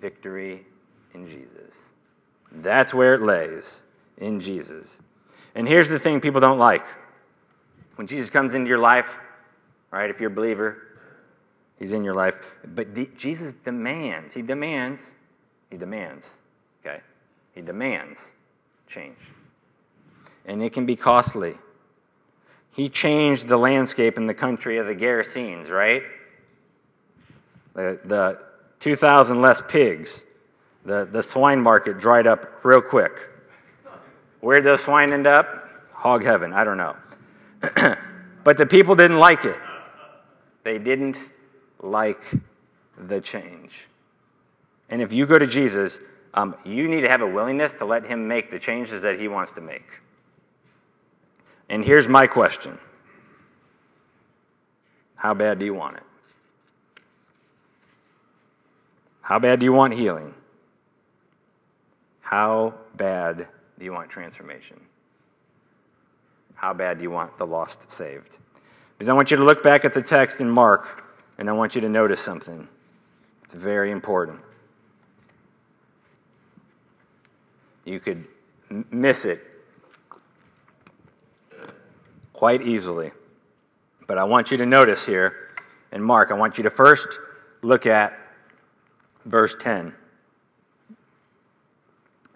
[0.01, 0.65] victory
[1.15, 1.73] in Jesus.
[2.53, 3.83] That's where it lays,
[4.19, 4.97] in Jesus.
[5.55, 6.85] And here's the thing people don't like.
[7.97, 9.15] When Jesus comes into your life,
[9.91, 10.83] right, if you're a believer,
[11.79, 12.35] he's in your life.
[12.75, 15.01] But the, Jesus demands, he demands,
[15.71, 16.27] he demands,
[16.85, 17.01] okay?
[17.55, 18.27] He demands
[18.87, 19.17] change.
[20.47, 21.57] And it can be costly.
[22.71, 26.03] He changed the landscape in the country of the Gerasenes, right?
[27.75, 28.39] The, the
[28.81, 30.25] 2,000 less pigs,
[30.85, 33.13] the, the swine market dried up real quick.
[34.41, 35.69] Where'd those swine end up?
[35.93, 36.97] Hog heaven, I don't know.
[38.45, 39.59] but the people didn't like it.
[40.63, 41.19] They didn't
[41.81, 42.23] like
[42.97, 43.87] the change.
[44.89, 45.99] And if you go to Jesus,
[46.35, 49.29] um, you need to have a willingness to let him make the changes that he
[49.29, 49.87] wants to make.
[51.69, 52.79] And here's my question
[55.17, 56.03] How bad do you want it?
[59.23, 60.33] How bad do you want healing?
[62.21, 63.49] How bad
[63.79, 64.81] do you want transformation?
[66.55, 68.39] How bad do you want the lost saved?
[68.97, 71.05] Because I want you to look back at the text in Mark
[71.39, 72.67] and I want you to notice something.
[73.45, 74.41] It's very important.
[77.85, 78.27] You could
[78.91, 79.56] miss it
[82.37, 83.11] quite easily.
[84.07, 85.49] But I want you to notice here
[85.91, 87.19] in Mark, I want you to first
[87.63, 88.19] look at
[89.25, 89.95] verse 10.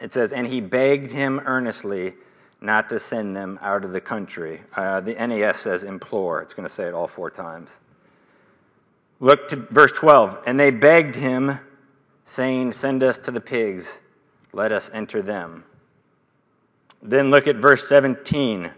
[0.01, 2.15] It says, And he begged him earnestly
[2.63, 4.63] not to send them out of the country.
[4.75, 6.41] Uh, the NAS says implore.
[6.41, 7.79] It's going to say it all four times.
[9.21, 10.39] Look to verse 12.
[10.47, 11.61] And they begged him,
[12.25, 13.99] saying, Send us to the pigs,
[14.53, 15.65] let us enter them.
[17.03, 18.71] Then look at verse 17.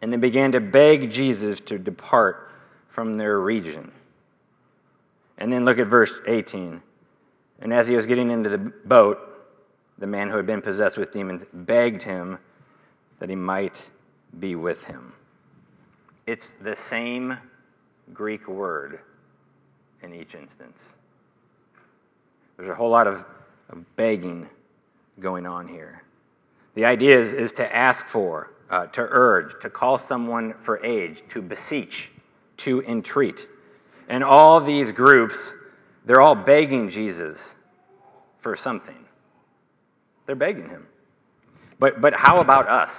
[0.00, 2.50] And they began to beg Jesus to depart
[2.88, 3.92] from their region.
[5.38, 6.82] And then look at verse 18.
[7.60, 9.18] And as he was getting into the boat,
[9.98, 12.38] the man who had been possessed with demons, begged him
[13.18, 13.90] that he might
[14.38, 15.12] be with him.
[16.26, 17.36] It's the same
[18.12, 19.00] Greek word
[20.02, 20.78] in each instance.
[22.56, 23.24] There's a whole lot of,
[23.96, 24.48] begging
[25.20, 26.02] going on here.
[26.74, 31.22] The idea is, is to ask for, uh, to urge, to call someone for aid,
[31.30, 32.10] to beseech,
[32.58, 33.48] to entreat.
[34.08, 35.54] And all these groups,
[36.04, 37.54] they're all begging Jesus
[38.40, 39.04] for something.
[40.26, 40.86] They're begging him.
[41.78, 42.92] But, but how about us?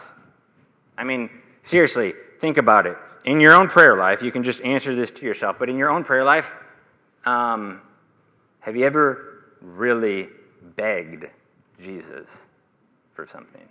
[0.97, 1.29] I mean,
[1.63, 2.97] seriously, think about it.
[3.25, 5.89] In your own prayer life, you can just answer this to yourself, but in your
[5.89, 6.51] own prayer life,
[7.25, 7.81] um,
[8.61, 10.29] have you ever really
[10.75, 11.25] begged
[11.81, 12.29] Jesus
[13.13, 13.67] for something?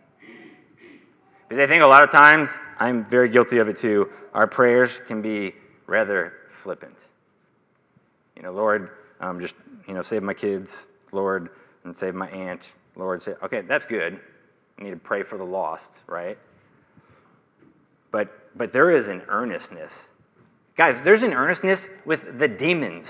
[1.49, 5.01] Because I think a lot of times, I'm very guilty of it too, our prayers
[5.07, 5.55] can be
[5.87, 6.95] rather flippant.
[8.37, 9.55] You know, Lord, um, just,
[9.87, 11.49] you know, save my kids, Lord,
[11.85, 12.73] and save my aunt.
[12.97, 14.21] Lord, say, okay, that's good.
[14.79, 16.37] I need to pray for the lost, right?
[18.11, 20.09] But, but there is an earnestness.
[20.77, 23.09] Guys, there's an earnestness with the demons.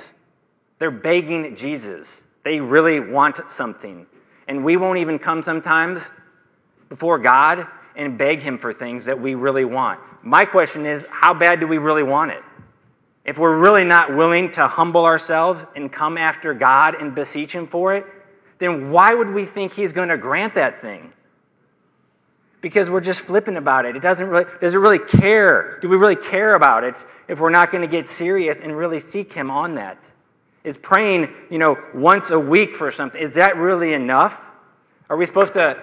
[0.79, 2.23] They're begging Jesus.
[2.45, 4.07] They really want something.
[4.47, 6.11] And we won't even come sometimes
[6.89, 7.67] before God
[7.99, 10.01] and beg Him for things that we really want.
[10.23, 12.43] My question is how bad do we really want it?
[13.25, 17.67] If we're really not willing to humble ourselves and come after God and beseech Him
[17.67, 18.07] for it,
[18.59, 21.13] then why would we think He's going to grant that thing?
[22.61, 23.97] Because we're just flipping about it.
[23.97, 25.79] It doesn't really, does it really care?
[25.81, 29.01] Do we really care about it if we're not going to get serious and really
[29.01, 29.99] seek Him on that?
[30.65, 34.45] Is praying, you know, once a week for something, is that really enough?
[35.11, 35.79] Are we supposed to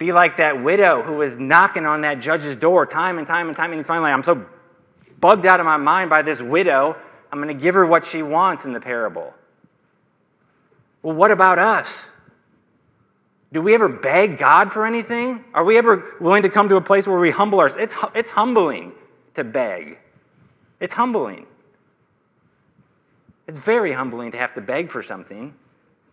[0.00, 3.56] be like that widow who was knocking on that judge's door time and time and
[3.56, 4.46] time, and he's finally, I'm so
[5.20, 6.96] bugged out of my mind by this widow,
[7.30, 9.34] I'm going to give her what she wants in the parable.
[11.02, 11.86] Well, what about us?
[13.52, 15.44] Do we ever beg God for anything?
[15.52, 17.92] Are we ever willing to come to a place where we humble ourselves?
[17.92, 18.92] It's, it's humbling
[19.34, 19.98] to beg.
[20.80, 21.44] It's humbling.
[23.46, 25.54] It's very humbling to have to beg for something.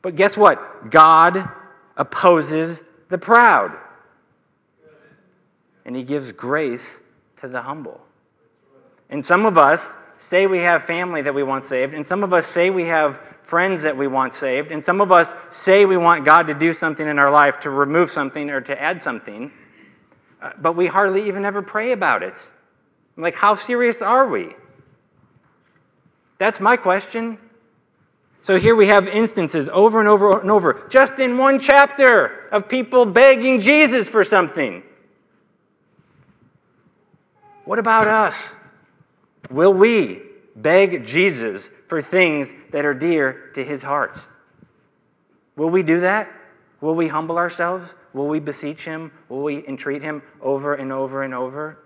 [0.02, 0.92] But guess what?
[0.92, 1.50] God
[1.96, 3.78] opposes the proud.
[5.86, 7.00] And he gives grace
[7.42, 8.02] to the humble.
[9.10, 12.34] And some of us say we have family that we want saved, and some of
[12.34, 15.96] us say we have friends that we want saved, and some of us say we
[15.96, 19.52] want God to do something in our life, to remove something or to add something,
[20.42, 22.36] uh, but we hardly even ever pray about it.
[23.16, 24.54] Like, how serious are we?
[26.38, 27.40] That's my question.
[28.48, 32.70] So here we have instances over and over and over, just in one chapter, of
[32.70, 34.84] people begging Jesus for something.
[37.66, 38.38] What about us?
[39.50, 40.22] Will we
[40.56, 44.18] beg Jesus for things that are dear to his heart?
[45.58, 46.32] Will we do that?
[46.80, 47.94] Will we humble ourselves?
[48.14, 49.12] Will we beseech him?
[49.28, 51.80] Will we entreat him over and over and over?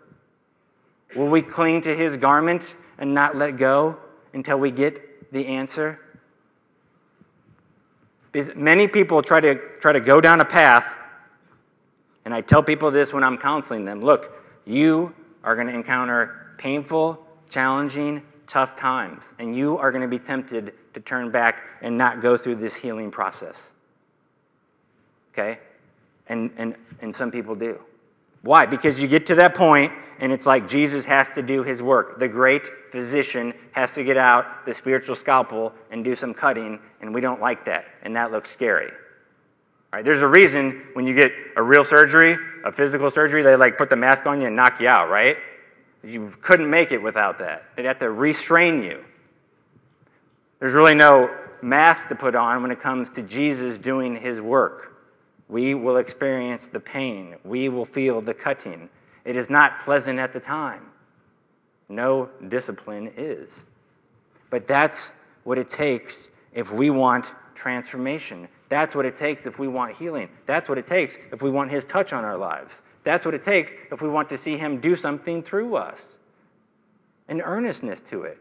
[1.15, 3.97] Will we cling to his garment and not let go
[4.35, 5.99] until we get the answer?
[8.31, 10.95] Because many people try to, try to go down a path,
[12.25, 15.13] and I tell people this when I'm counseling them look, you
[15.43, 20.73] are going to encounter painful, challenging, tough times, and you are going to be tempted
[20.93, 23.69] to turn back and not go through this healing process.
[25.33, 25.59] Okay?
[26.27, 27.79] And, and, and some people do.
[28.41, 28.65] Why?
[28.65, 32.19] Because you get to that point and it's like Jesus has to do his work.
[32.19, 37.13] The great physician has to get out the spiritual scalpel and do some cutting, and
[37.13, 38.91] we don't like that, and that looks scary.
[38.91, 43.55] All right, there's a reason when you get a real surgery, a physical surgery, they
[43.55, 45.37] like put the mask on you and knock you out, right?
[46.03, 47.65] You couldn't make it without that.
[47.75, 49.03] They'd have to restrain you.
[50.59, 54.90] There's really no mask to put on when it comes to Jesus doing his work.
[55.51, 58.89] We will experience the pain, we will feel the cutting.
[59.25, 60.85] It is not pleasant at the time.
[61.89, 63.51] No discipline is.
[64.49, 65.11] But that's
[65.43, 68.47] what it takes if we want transformation.
[68.69, 70.29] That's what it takes if we want healing.
[70.45, 72.73] That's what it takes if we want His touch on our lives.
[73.03, 75.99] That's what it takes if we want to see Him do something through us.
[77.27, 78.37] An earnestness to it,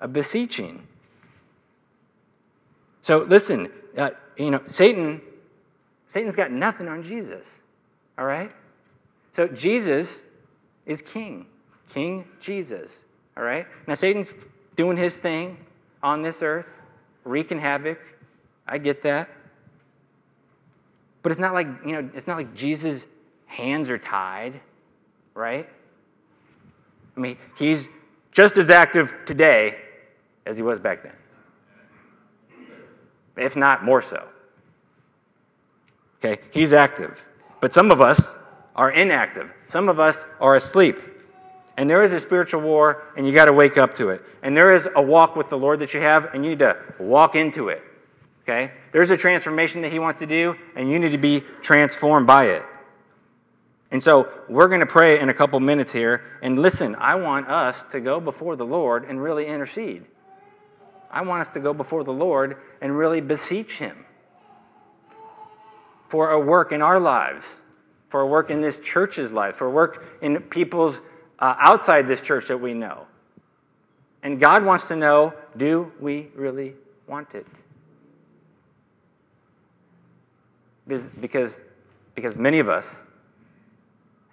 [0.00, 0.84] a beseeching.
[3.02, 5.22] So listen, uh, you know, Satan,
[6.10, 7.60] Satan's got nothing on Jesus.
[8.18, 8.50] All right?
[9.32, 10.22] So Jesus
[10.84, 11.46] is king.
[11.88, 13.04] King Jesus.
[13.36, 13.64] All right?
[13.86, 14.28] Now Satan's
[14.74, 15.56] doing his thing
[16.02, 16.66] on this earth,
[17.22, 18.00] wreaking havoc.
[18.66, 19.30] I get that.
[21.22, 23.06] But it's not like, you know, it's not like Jesus'
[23.46, 24.60] hands are tied,
[25.34, 25.68] right?
[27.16, 27.88] I mean, he's
[28.32, 29.76] just as active today
[30.44, 31.12] as he was back then,
[33.36, 34.26] if not more so.
[36.22, 36.40] Okay?
[36.50, 37.22] He's active.
[37.60, 38.32] But some of us
[38.76, 39.50] are inactive.
[39.68, 40.98] Some of us are asleep.
[41.76, 44.22] And there is a spiritual war, and you got to wake up to it.
[44.42, 46.76] And there is a walk with the Lord that you have, and you need to
[46.98, 47.82] walk into it.
[48.42, 48.72] Okay?
[48.92, 52.46] There's a transformation that He wants to do, and you need to be transformed by
[52.46, 52.64] it.
[53.90, 56.22] And so we're going to pray in a couple minutes here.
[56.42, 60.04] And listen, I want us to go before the Lord and really intercede.
[61.10, 64.04] I want us to go before the Lord and really beseech Him
[66.10, 67.46] for a work in our lives,
[68.08, 71.00] for a work in this church's life, for work in people's
[71.38, 73.06] uh, outside this church that we know.
[74.24, 76.74] And God wants to know do we really
[77.06, 77.46] want it?
[80.88, 81.54] Because,
[82.16, 82.86] because many of us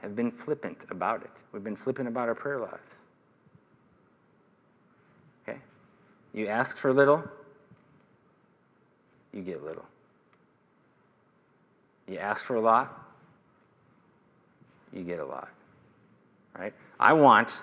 [0.01, 1.30] have been flippant about it.
[1.51, 2.78] We've been flippant about our prayer lives.
[5.47, 5.59] Okay?
[6.34, 7.23] You ask for little,
[9.32, 9.86] you get little.
[12.08, 13.05] You ask for a lot,
[14.93, 15.49] you get a lot.
[16.58, 16.74] Right?
[16.99, 17.60] I want,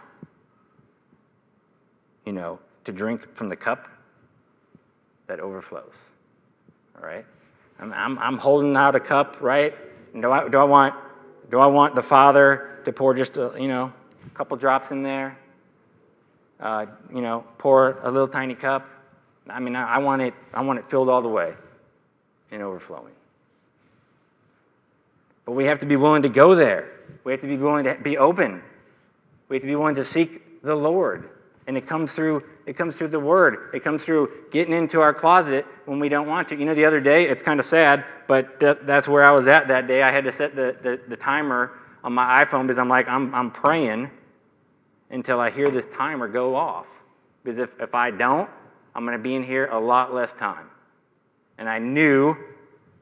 [2.24, 3.88] you know, to drink from the cup
[5.26, 5.92] that overflows.
[6.96, 7.24] All right?
[7.80, 9.74] I'm, I'm, I'm holding out a cup, right?
[10.12, 10.94] And do I, do I want
[11.50, 13.92] do I want the Father to pour just a, you know,
[14.26, 15.38] a couple drops in there?
[16.58, 18.88] Uh, you know, pour a little tiny cup?
[19.48, 20.34] I mean, I, I want it.
[20.52, 21.54] I want it filled all the way
[22.50, 23.12] and overflowing.
[25.44, 26.90] But we have to be willing to go there.
[27.24, 28.62] We have to be willing to be open.
[29.48, 31.28] We have to be willing to seek the Lord.
[31.66, 33.70] And it comes through it comes through the word.
[33.74, 36.56] It comes through getting into our closet when we don't want to.
[36.56, 39.48] You know, the other day, it's kind of sad, but that, that's where I was
[39.48, 40.02] at that day.
[40.02, 41.72] I had to set the, the, the timer
[42.02, 44.10] on my iPhone because I'm like, I'm, I'm praying
[45.10, 46.86] until I hear this timer go off.
[47.42, 48.48] Because if, if I don't,
[48.94, 50.70] I'm going to be in here a lot less time.
[51.58, 52.36] And I knew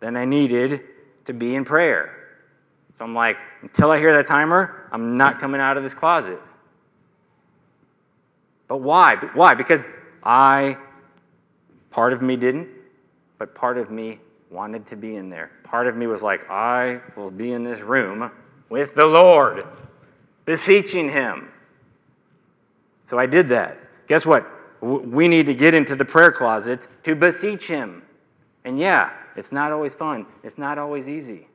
[0.01, 0.81] that I needed
[1.27, 2.22] to be in prayer.
[2.99, 6.41] So I'm like, until I hear that timer, I'm not coming out of this closet.
[8.69, 9.17] But why?
[9.35, 9.55] Why?
[9.55, 9.87] Because
[10.23, 10.79] I,
[11.91, 12.69] part of me didn't,
[13.39, 14.19] but part of me
[14.51, 15.51] wanted to be in there.
[15.65, 18.31] Part of me was like, I will be in this room
[18.69, 19.67] with the Lord,
[20.45, 21.49] beseeching Him.
[23.05, 23.79] So I did that.
[24.07, 24.47] Guess what?
[24.81, 28.03] We need to get into the prayer closet to beseech Him.
[28.65, 31.49] And yeah, it's not always fun, it's not always easy.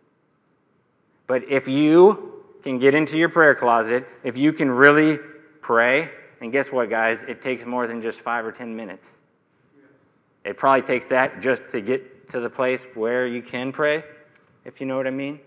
[1.28, 5.20] But if you can get into your prayer closet, if you can really
[5.62, 6.10] pray,
[6.42, 7.24] and guess what, guys?
[7.24, 9.08] It takes more than just five or ten minutes.
[10.46, 14.04] It probably takes that just to get to the place where you can pray,
[14.64, 15.40] if you know what I mean.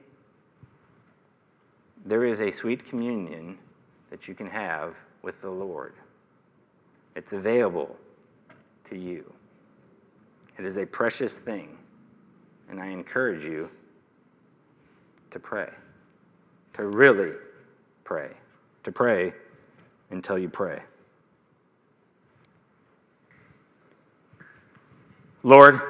[2.05, 3.59] There is a sweet communion
[4.11, 5.95] that you can have with the Lord.
[7.15, 7.97] It's available
[8.89, 9.33] to you.
[10.59, 11.77] It is a precious thing,
[12.69, 13.71] and I encourage you
[15.31, 15.69] to pray,
[16.75, 17.33] to really
[18.05, 18.31] pray,
[18.85, 19.33] to pray
[20.11, 20.81] until you pray.
[25.43, 25.81] Lord,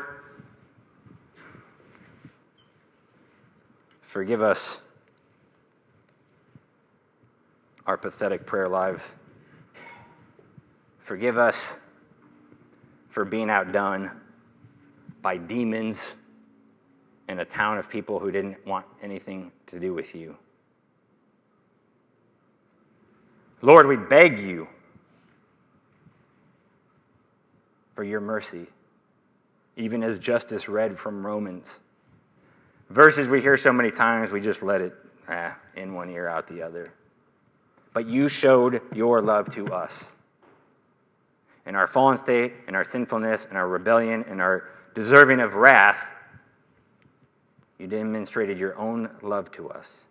[4.03, 4.79] forgive us
[7.87, 9.03] our pathetic prayer lives.
[11.01, 11.77] Forgive us
[13.09, 14.13] for being outdone
[15.23, 16.07] by demons
[17.31, 20.37] in a town of people who didn't want anything to do with you.
[23.63, 24.67] Lord, we beg you
[27.95, 28.67] for your mercy,
[29.77, 31.79] even as justice read from Romans.
[32.89, 34.93] Verses we hear so many times, we just let it
[35.29, 36.93] ah, in one ear, out the other.
[37.95, 40.03] But you showed your love to us.
[41.65, 46.05] In our fallen state, in our sinfulness, in our rebellion, in our deserving of wrath,
[47.81, 50.05] you demonstrated your own love to us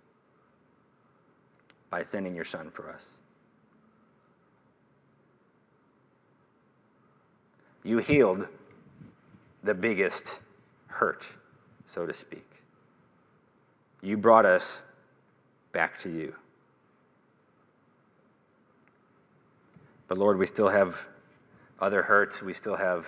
[1.92, 3.18] by sending your Son for us.
[7.84, 8.48] You healed
[9.64, 10.40] the biggest
[10.88, 11.28] hurt,
[11.86, 12.46] so to speak.
[14.02, 14.82] You brought us
[15.72, 16.34] back to you.
[20.08, 20.98] But Lord, we still have
[21.80, 22.42] other hurts.
[22.42, 23.06] We still have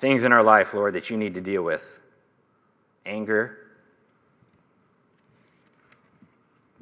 [0.00, 1.84] things in our life, Lord, that you need to deal with
[3.04, 3.58] anger,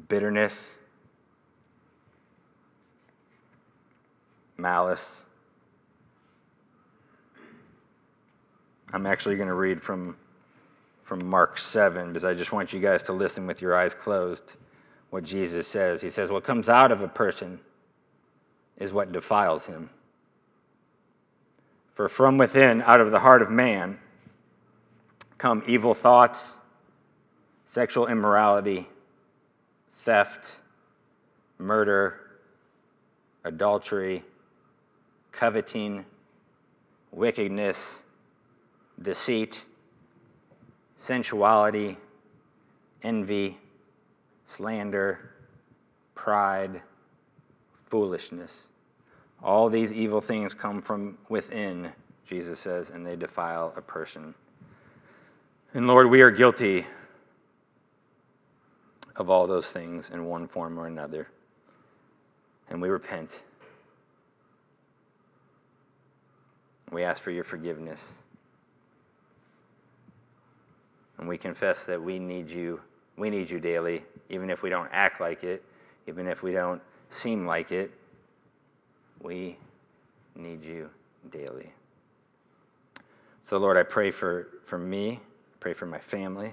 [0.09, 0.75] bitterness
[4.57, 5.25] malice.
[8.93, 10.17] I'm actually going to read from,
[11.05, 14.43] from Mark 7 because I just want you guys to listen with your eyes closed
[15.11, 16.03] what Jesus says.
[16.03, 17.61] He says, What comes out of a person
[18.77, 19.91] is what defiles him.
[21.97, 23.99] For from within, out of the heart of man,
[25.39, 26.53] come evil thoughts,
[27.67, 28.87] sexual immorality,
[30.05, 30.57] theft,
[31.59, 32.21] murder,
[33.45, 34.23] adultery,
[35.33, 36.05] coveting,
[37.13, 38.03] wickedness,
[39.01, 39.65] deceit,
[40.99, 41.97] sensuality,
[43.03, 43.57] envy,
[44.45, 45.31] slander,
[46.15, 46.83] pride,
[47.89, 48.65] foolishness.
[49.47, 51.93] All these evil things come from within,
[52.27, 54.35] Jesus says, and they defile a person.
[55.73, 56.85] And Lord, we are guilty
[59.15, 61.29] of all those things in one form or another.
[62.71, 63.45] And we repent.
[66.91, 68.05] We ask for your forgiveness.
[71.19, 72.81] And we confess that we need you.
[73.17, 75.63] We need you daily, even if we don't act like it,
[76.09, 77.93] even if we don't seem like it.
[79.23, 79.57] We
[80.35, 80.91] need you
[81.31, 81.73] daily.
[83.43, 85.21] So, Lord, I pray for, for me,
[85.61, 86.53] pray for my family,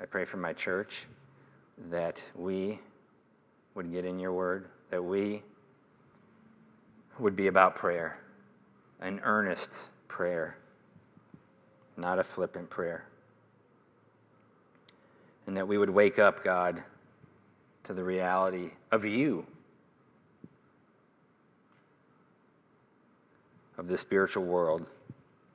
[0.00, 1.06] I pray for my church
[1.90, 2.78] that we
[3.74, 5.42] would get in your word, that we
[7.18, 8.18] would be about prayer,
[9.00, 9.70] an earnest
[10.08, 10.56] prayer,
[11.96, 13.04] not a flippant prayer.
[15.46, 16.82] And that we would wake up, God,
[17.84, 19.46] to the reality of you,
[23.78, 24.86] of the spiritual world,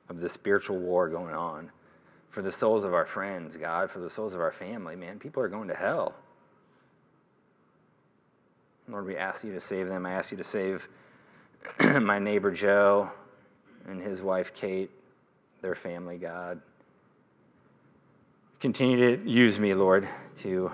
[0.08, 1.70] of the spiritual war going on
[2.32, 5.18] for the souls of our friends, God, for the souls of our family, man.
[5.18, 6.14] People are going to hell.
[8.88, 10.06] Lord, we ask you to save them.
[10.06, 10.88] I ask you to save
[12.00, 13.10] my neighbor Joe
[13.86, 14.90] and his wife Kate,
[15.60, 16.60] their family, God.
[18.60, 20.08] Continue to use me, Lord,
[20.38, 20.72] to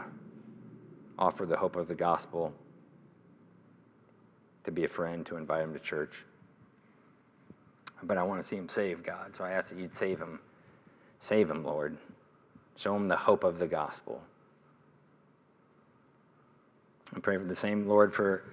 [1.19, 2.53] offer the hope of the gospel,
[4.63, 6.13] to be a friend, to invite him to church.
[8.03, 10.41] But I want to see him save God, so I ask that you'd save him
[11.21, 11.97] Save him, Lord.
[12.77, 14.23] Show him the hope of the gospel.
[17.15, 18.45] I pray for the same, Lord, for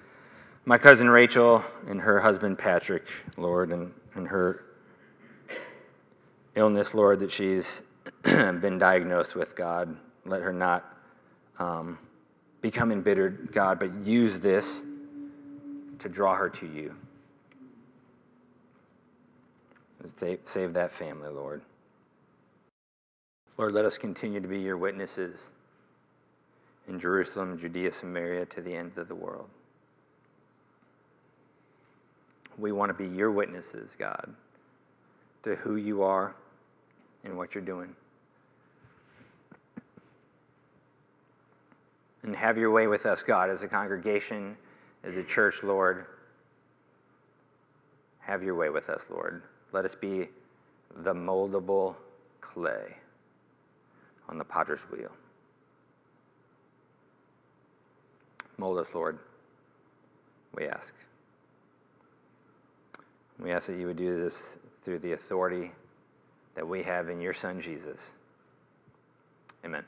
[0.64, 3.04] my cousin Rachel and her husband Patrick,
[3.38, 4.66] Lord, and, and her
[6.56, 7.84] illness, Lord, that she's
[8.24, 9.96] been diagnosed with, God.
[10.26, 10.92] Let her not
[11.60, 12.00] um,
[12.62, 14.82] become embittered, God, but use this
[16.00, 16.96] to draw her to you.
[19.95, 19.95] Save,
[20.46, 21.62] save that family, Lord.
[23.58, 25.48] Lord, let us continue to be your witnesses
[26.88, 29.50] in Jerusalem, Judea, Samaria, to the ends of the world.
[32.58, 34.34] We want to be your witnesses, God,
[35.44, 36.36] to who you are
[37.24, 37.96] and what you're doing.
[42.24, 44.58] And have your way with us, God, as a congregation,
[45.04, 46.06] as a church, Lord.
[48.20, 49.44] Have your way with us, Lord.
[49.76, 50.30] Let us be
[51.04, 51.96] the moldable
[52.40, 52.96] clay
[54.30, 55.12] on the potter's wheel.
[58.58, 59.20] Mold us, Lord,
[60.56, 60.94] we ask.
[63.38, 65.74] We ask that you would do this through the authority
[66.56, 68.00] that we have in your Son, Jesus.
[69.66, 69.84] Amen.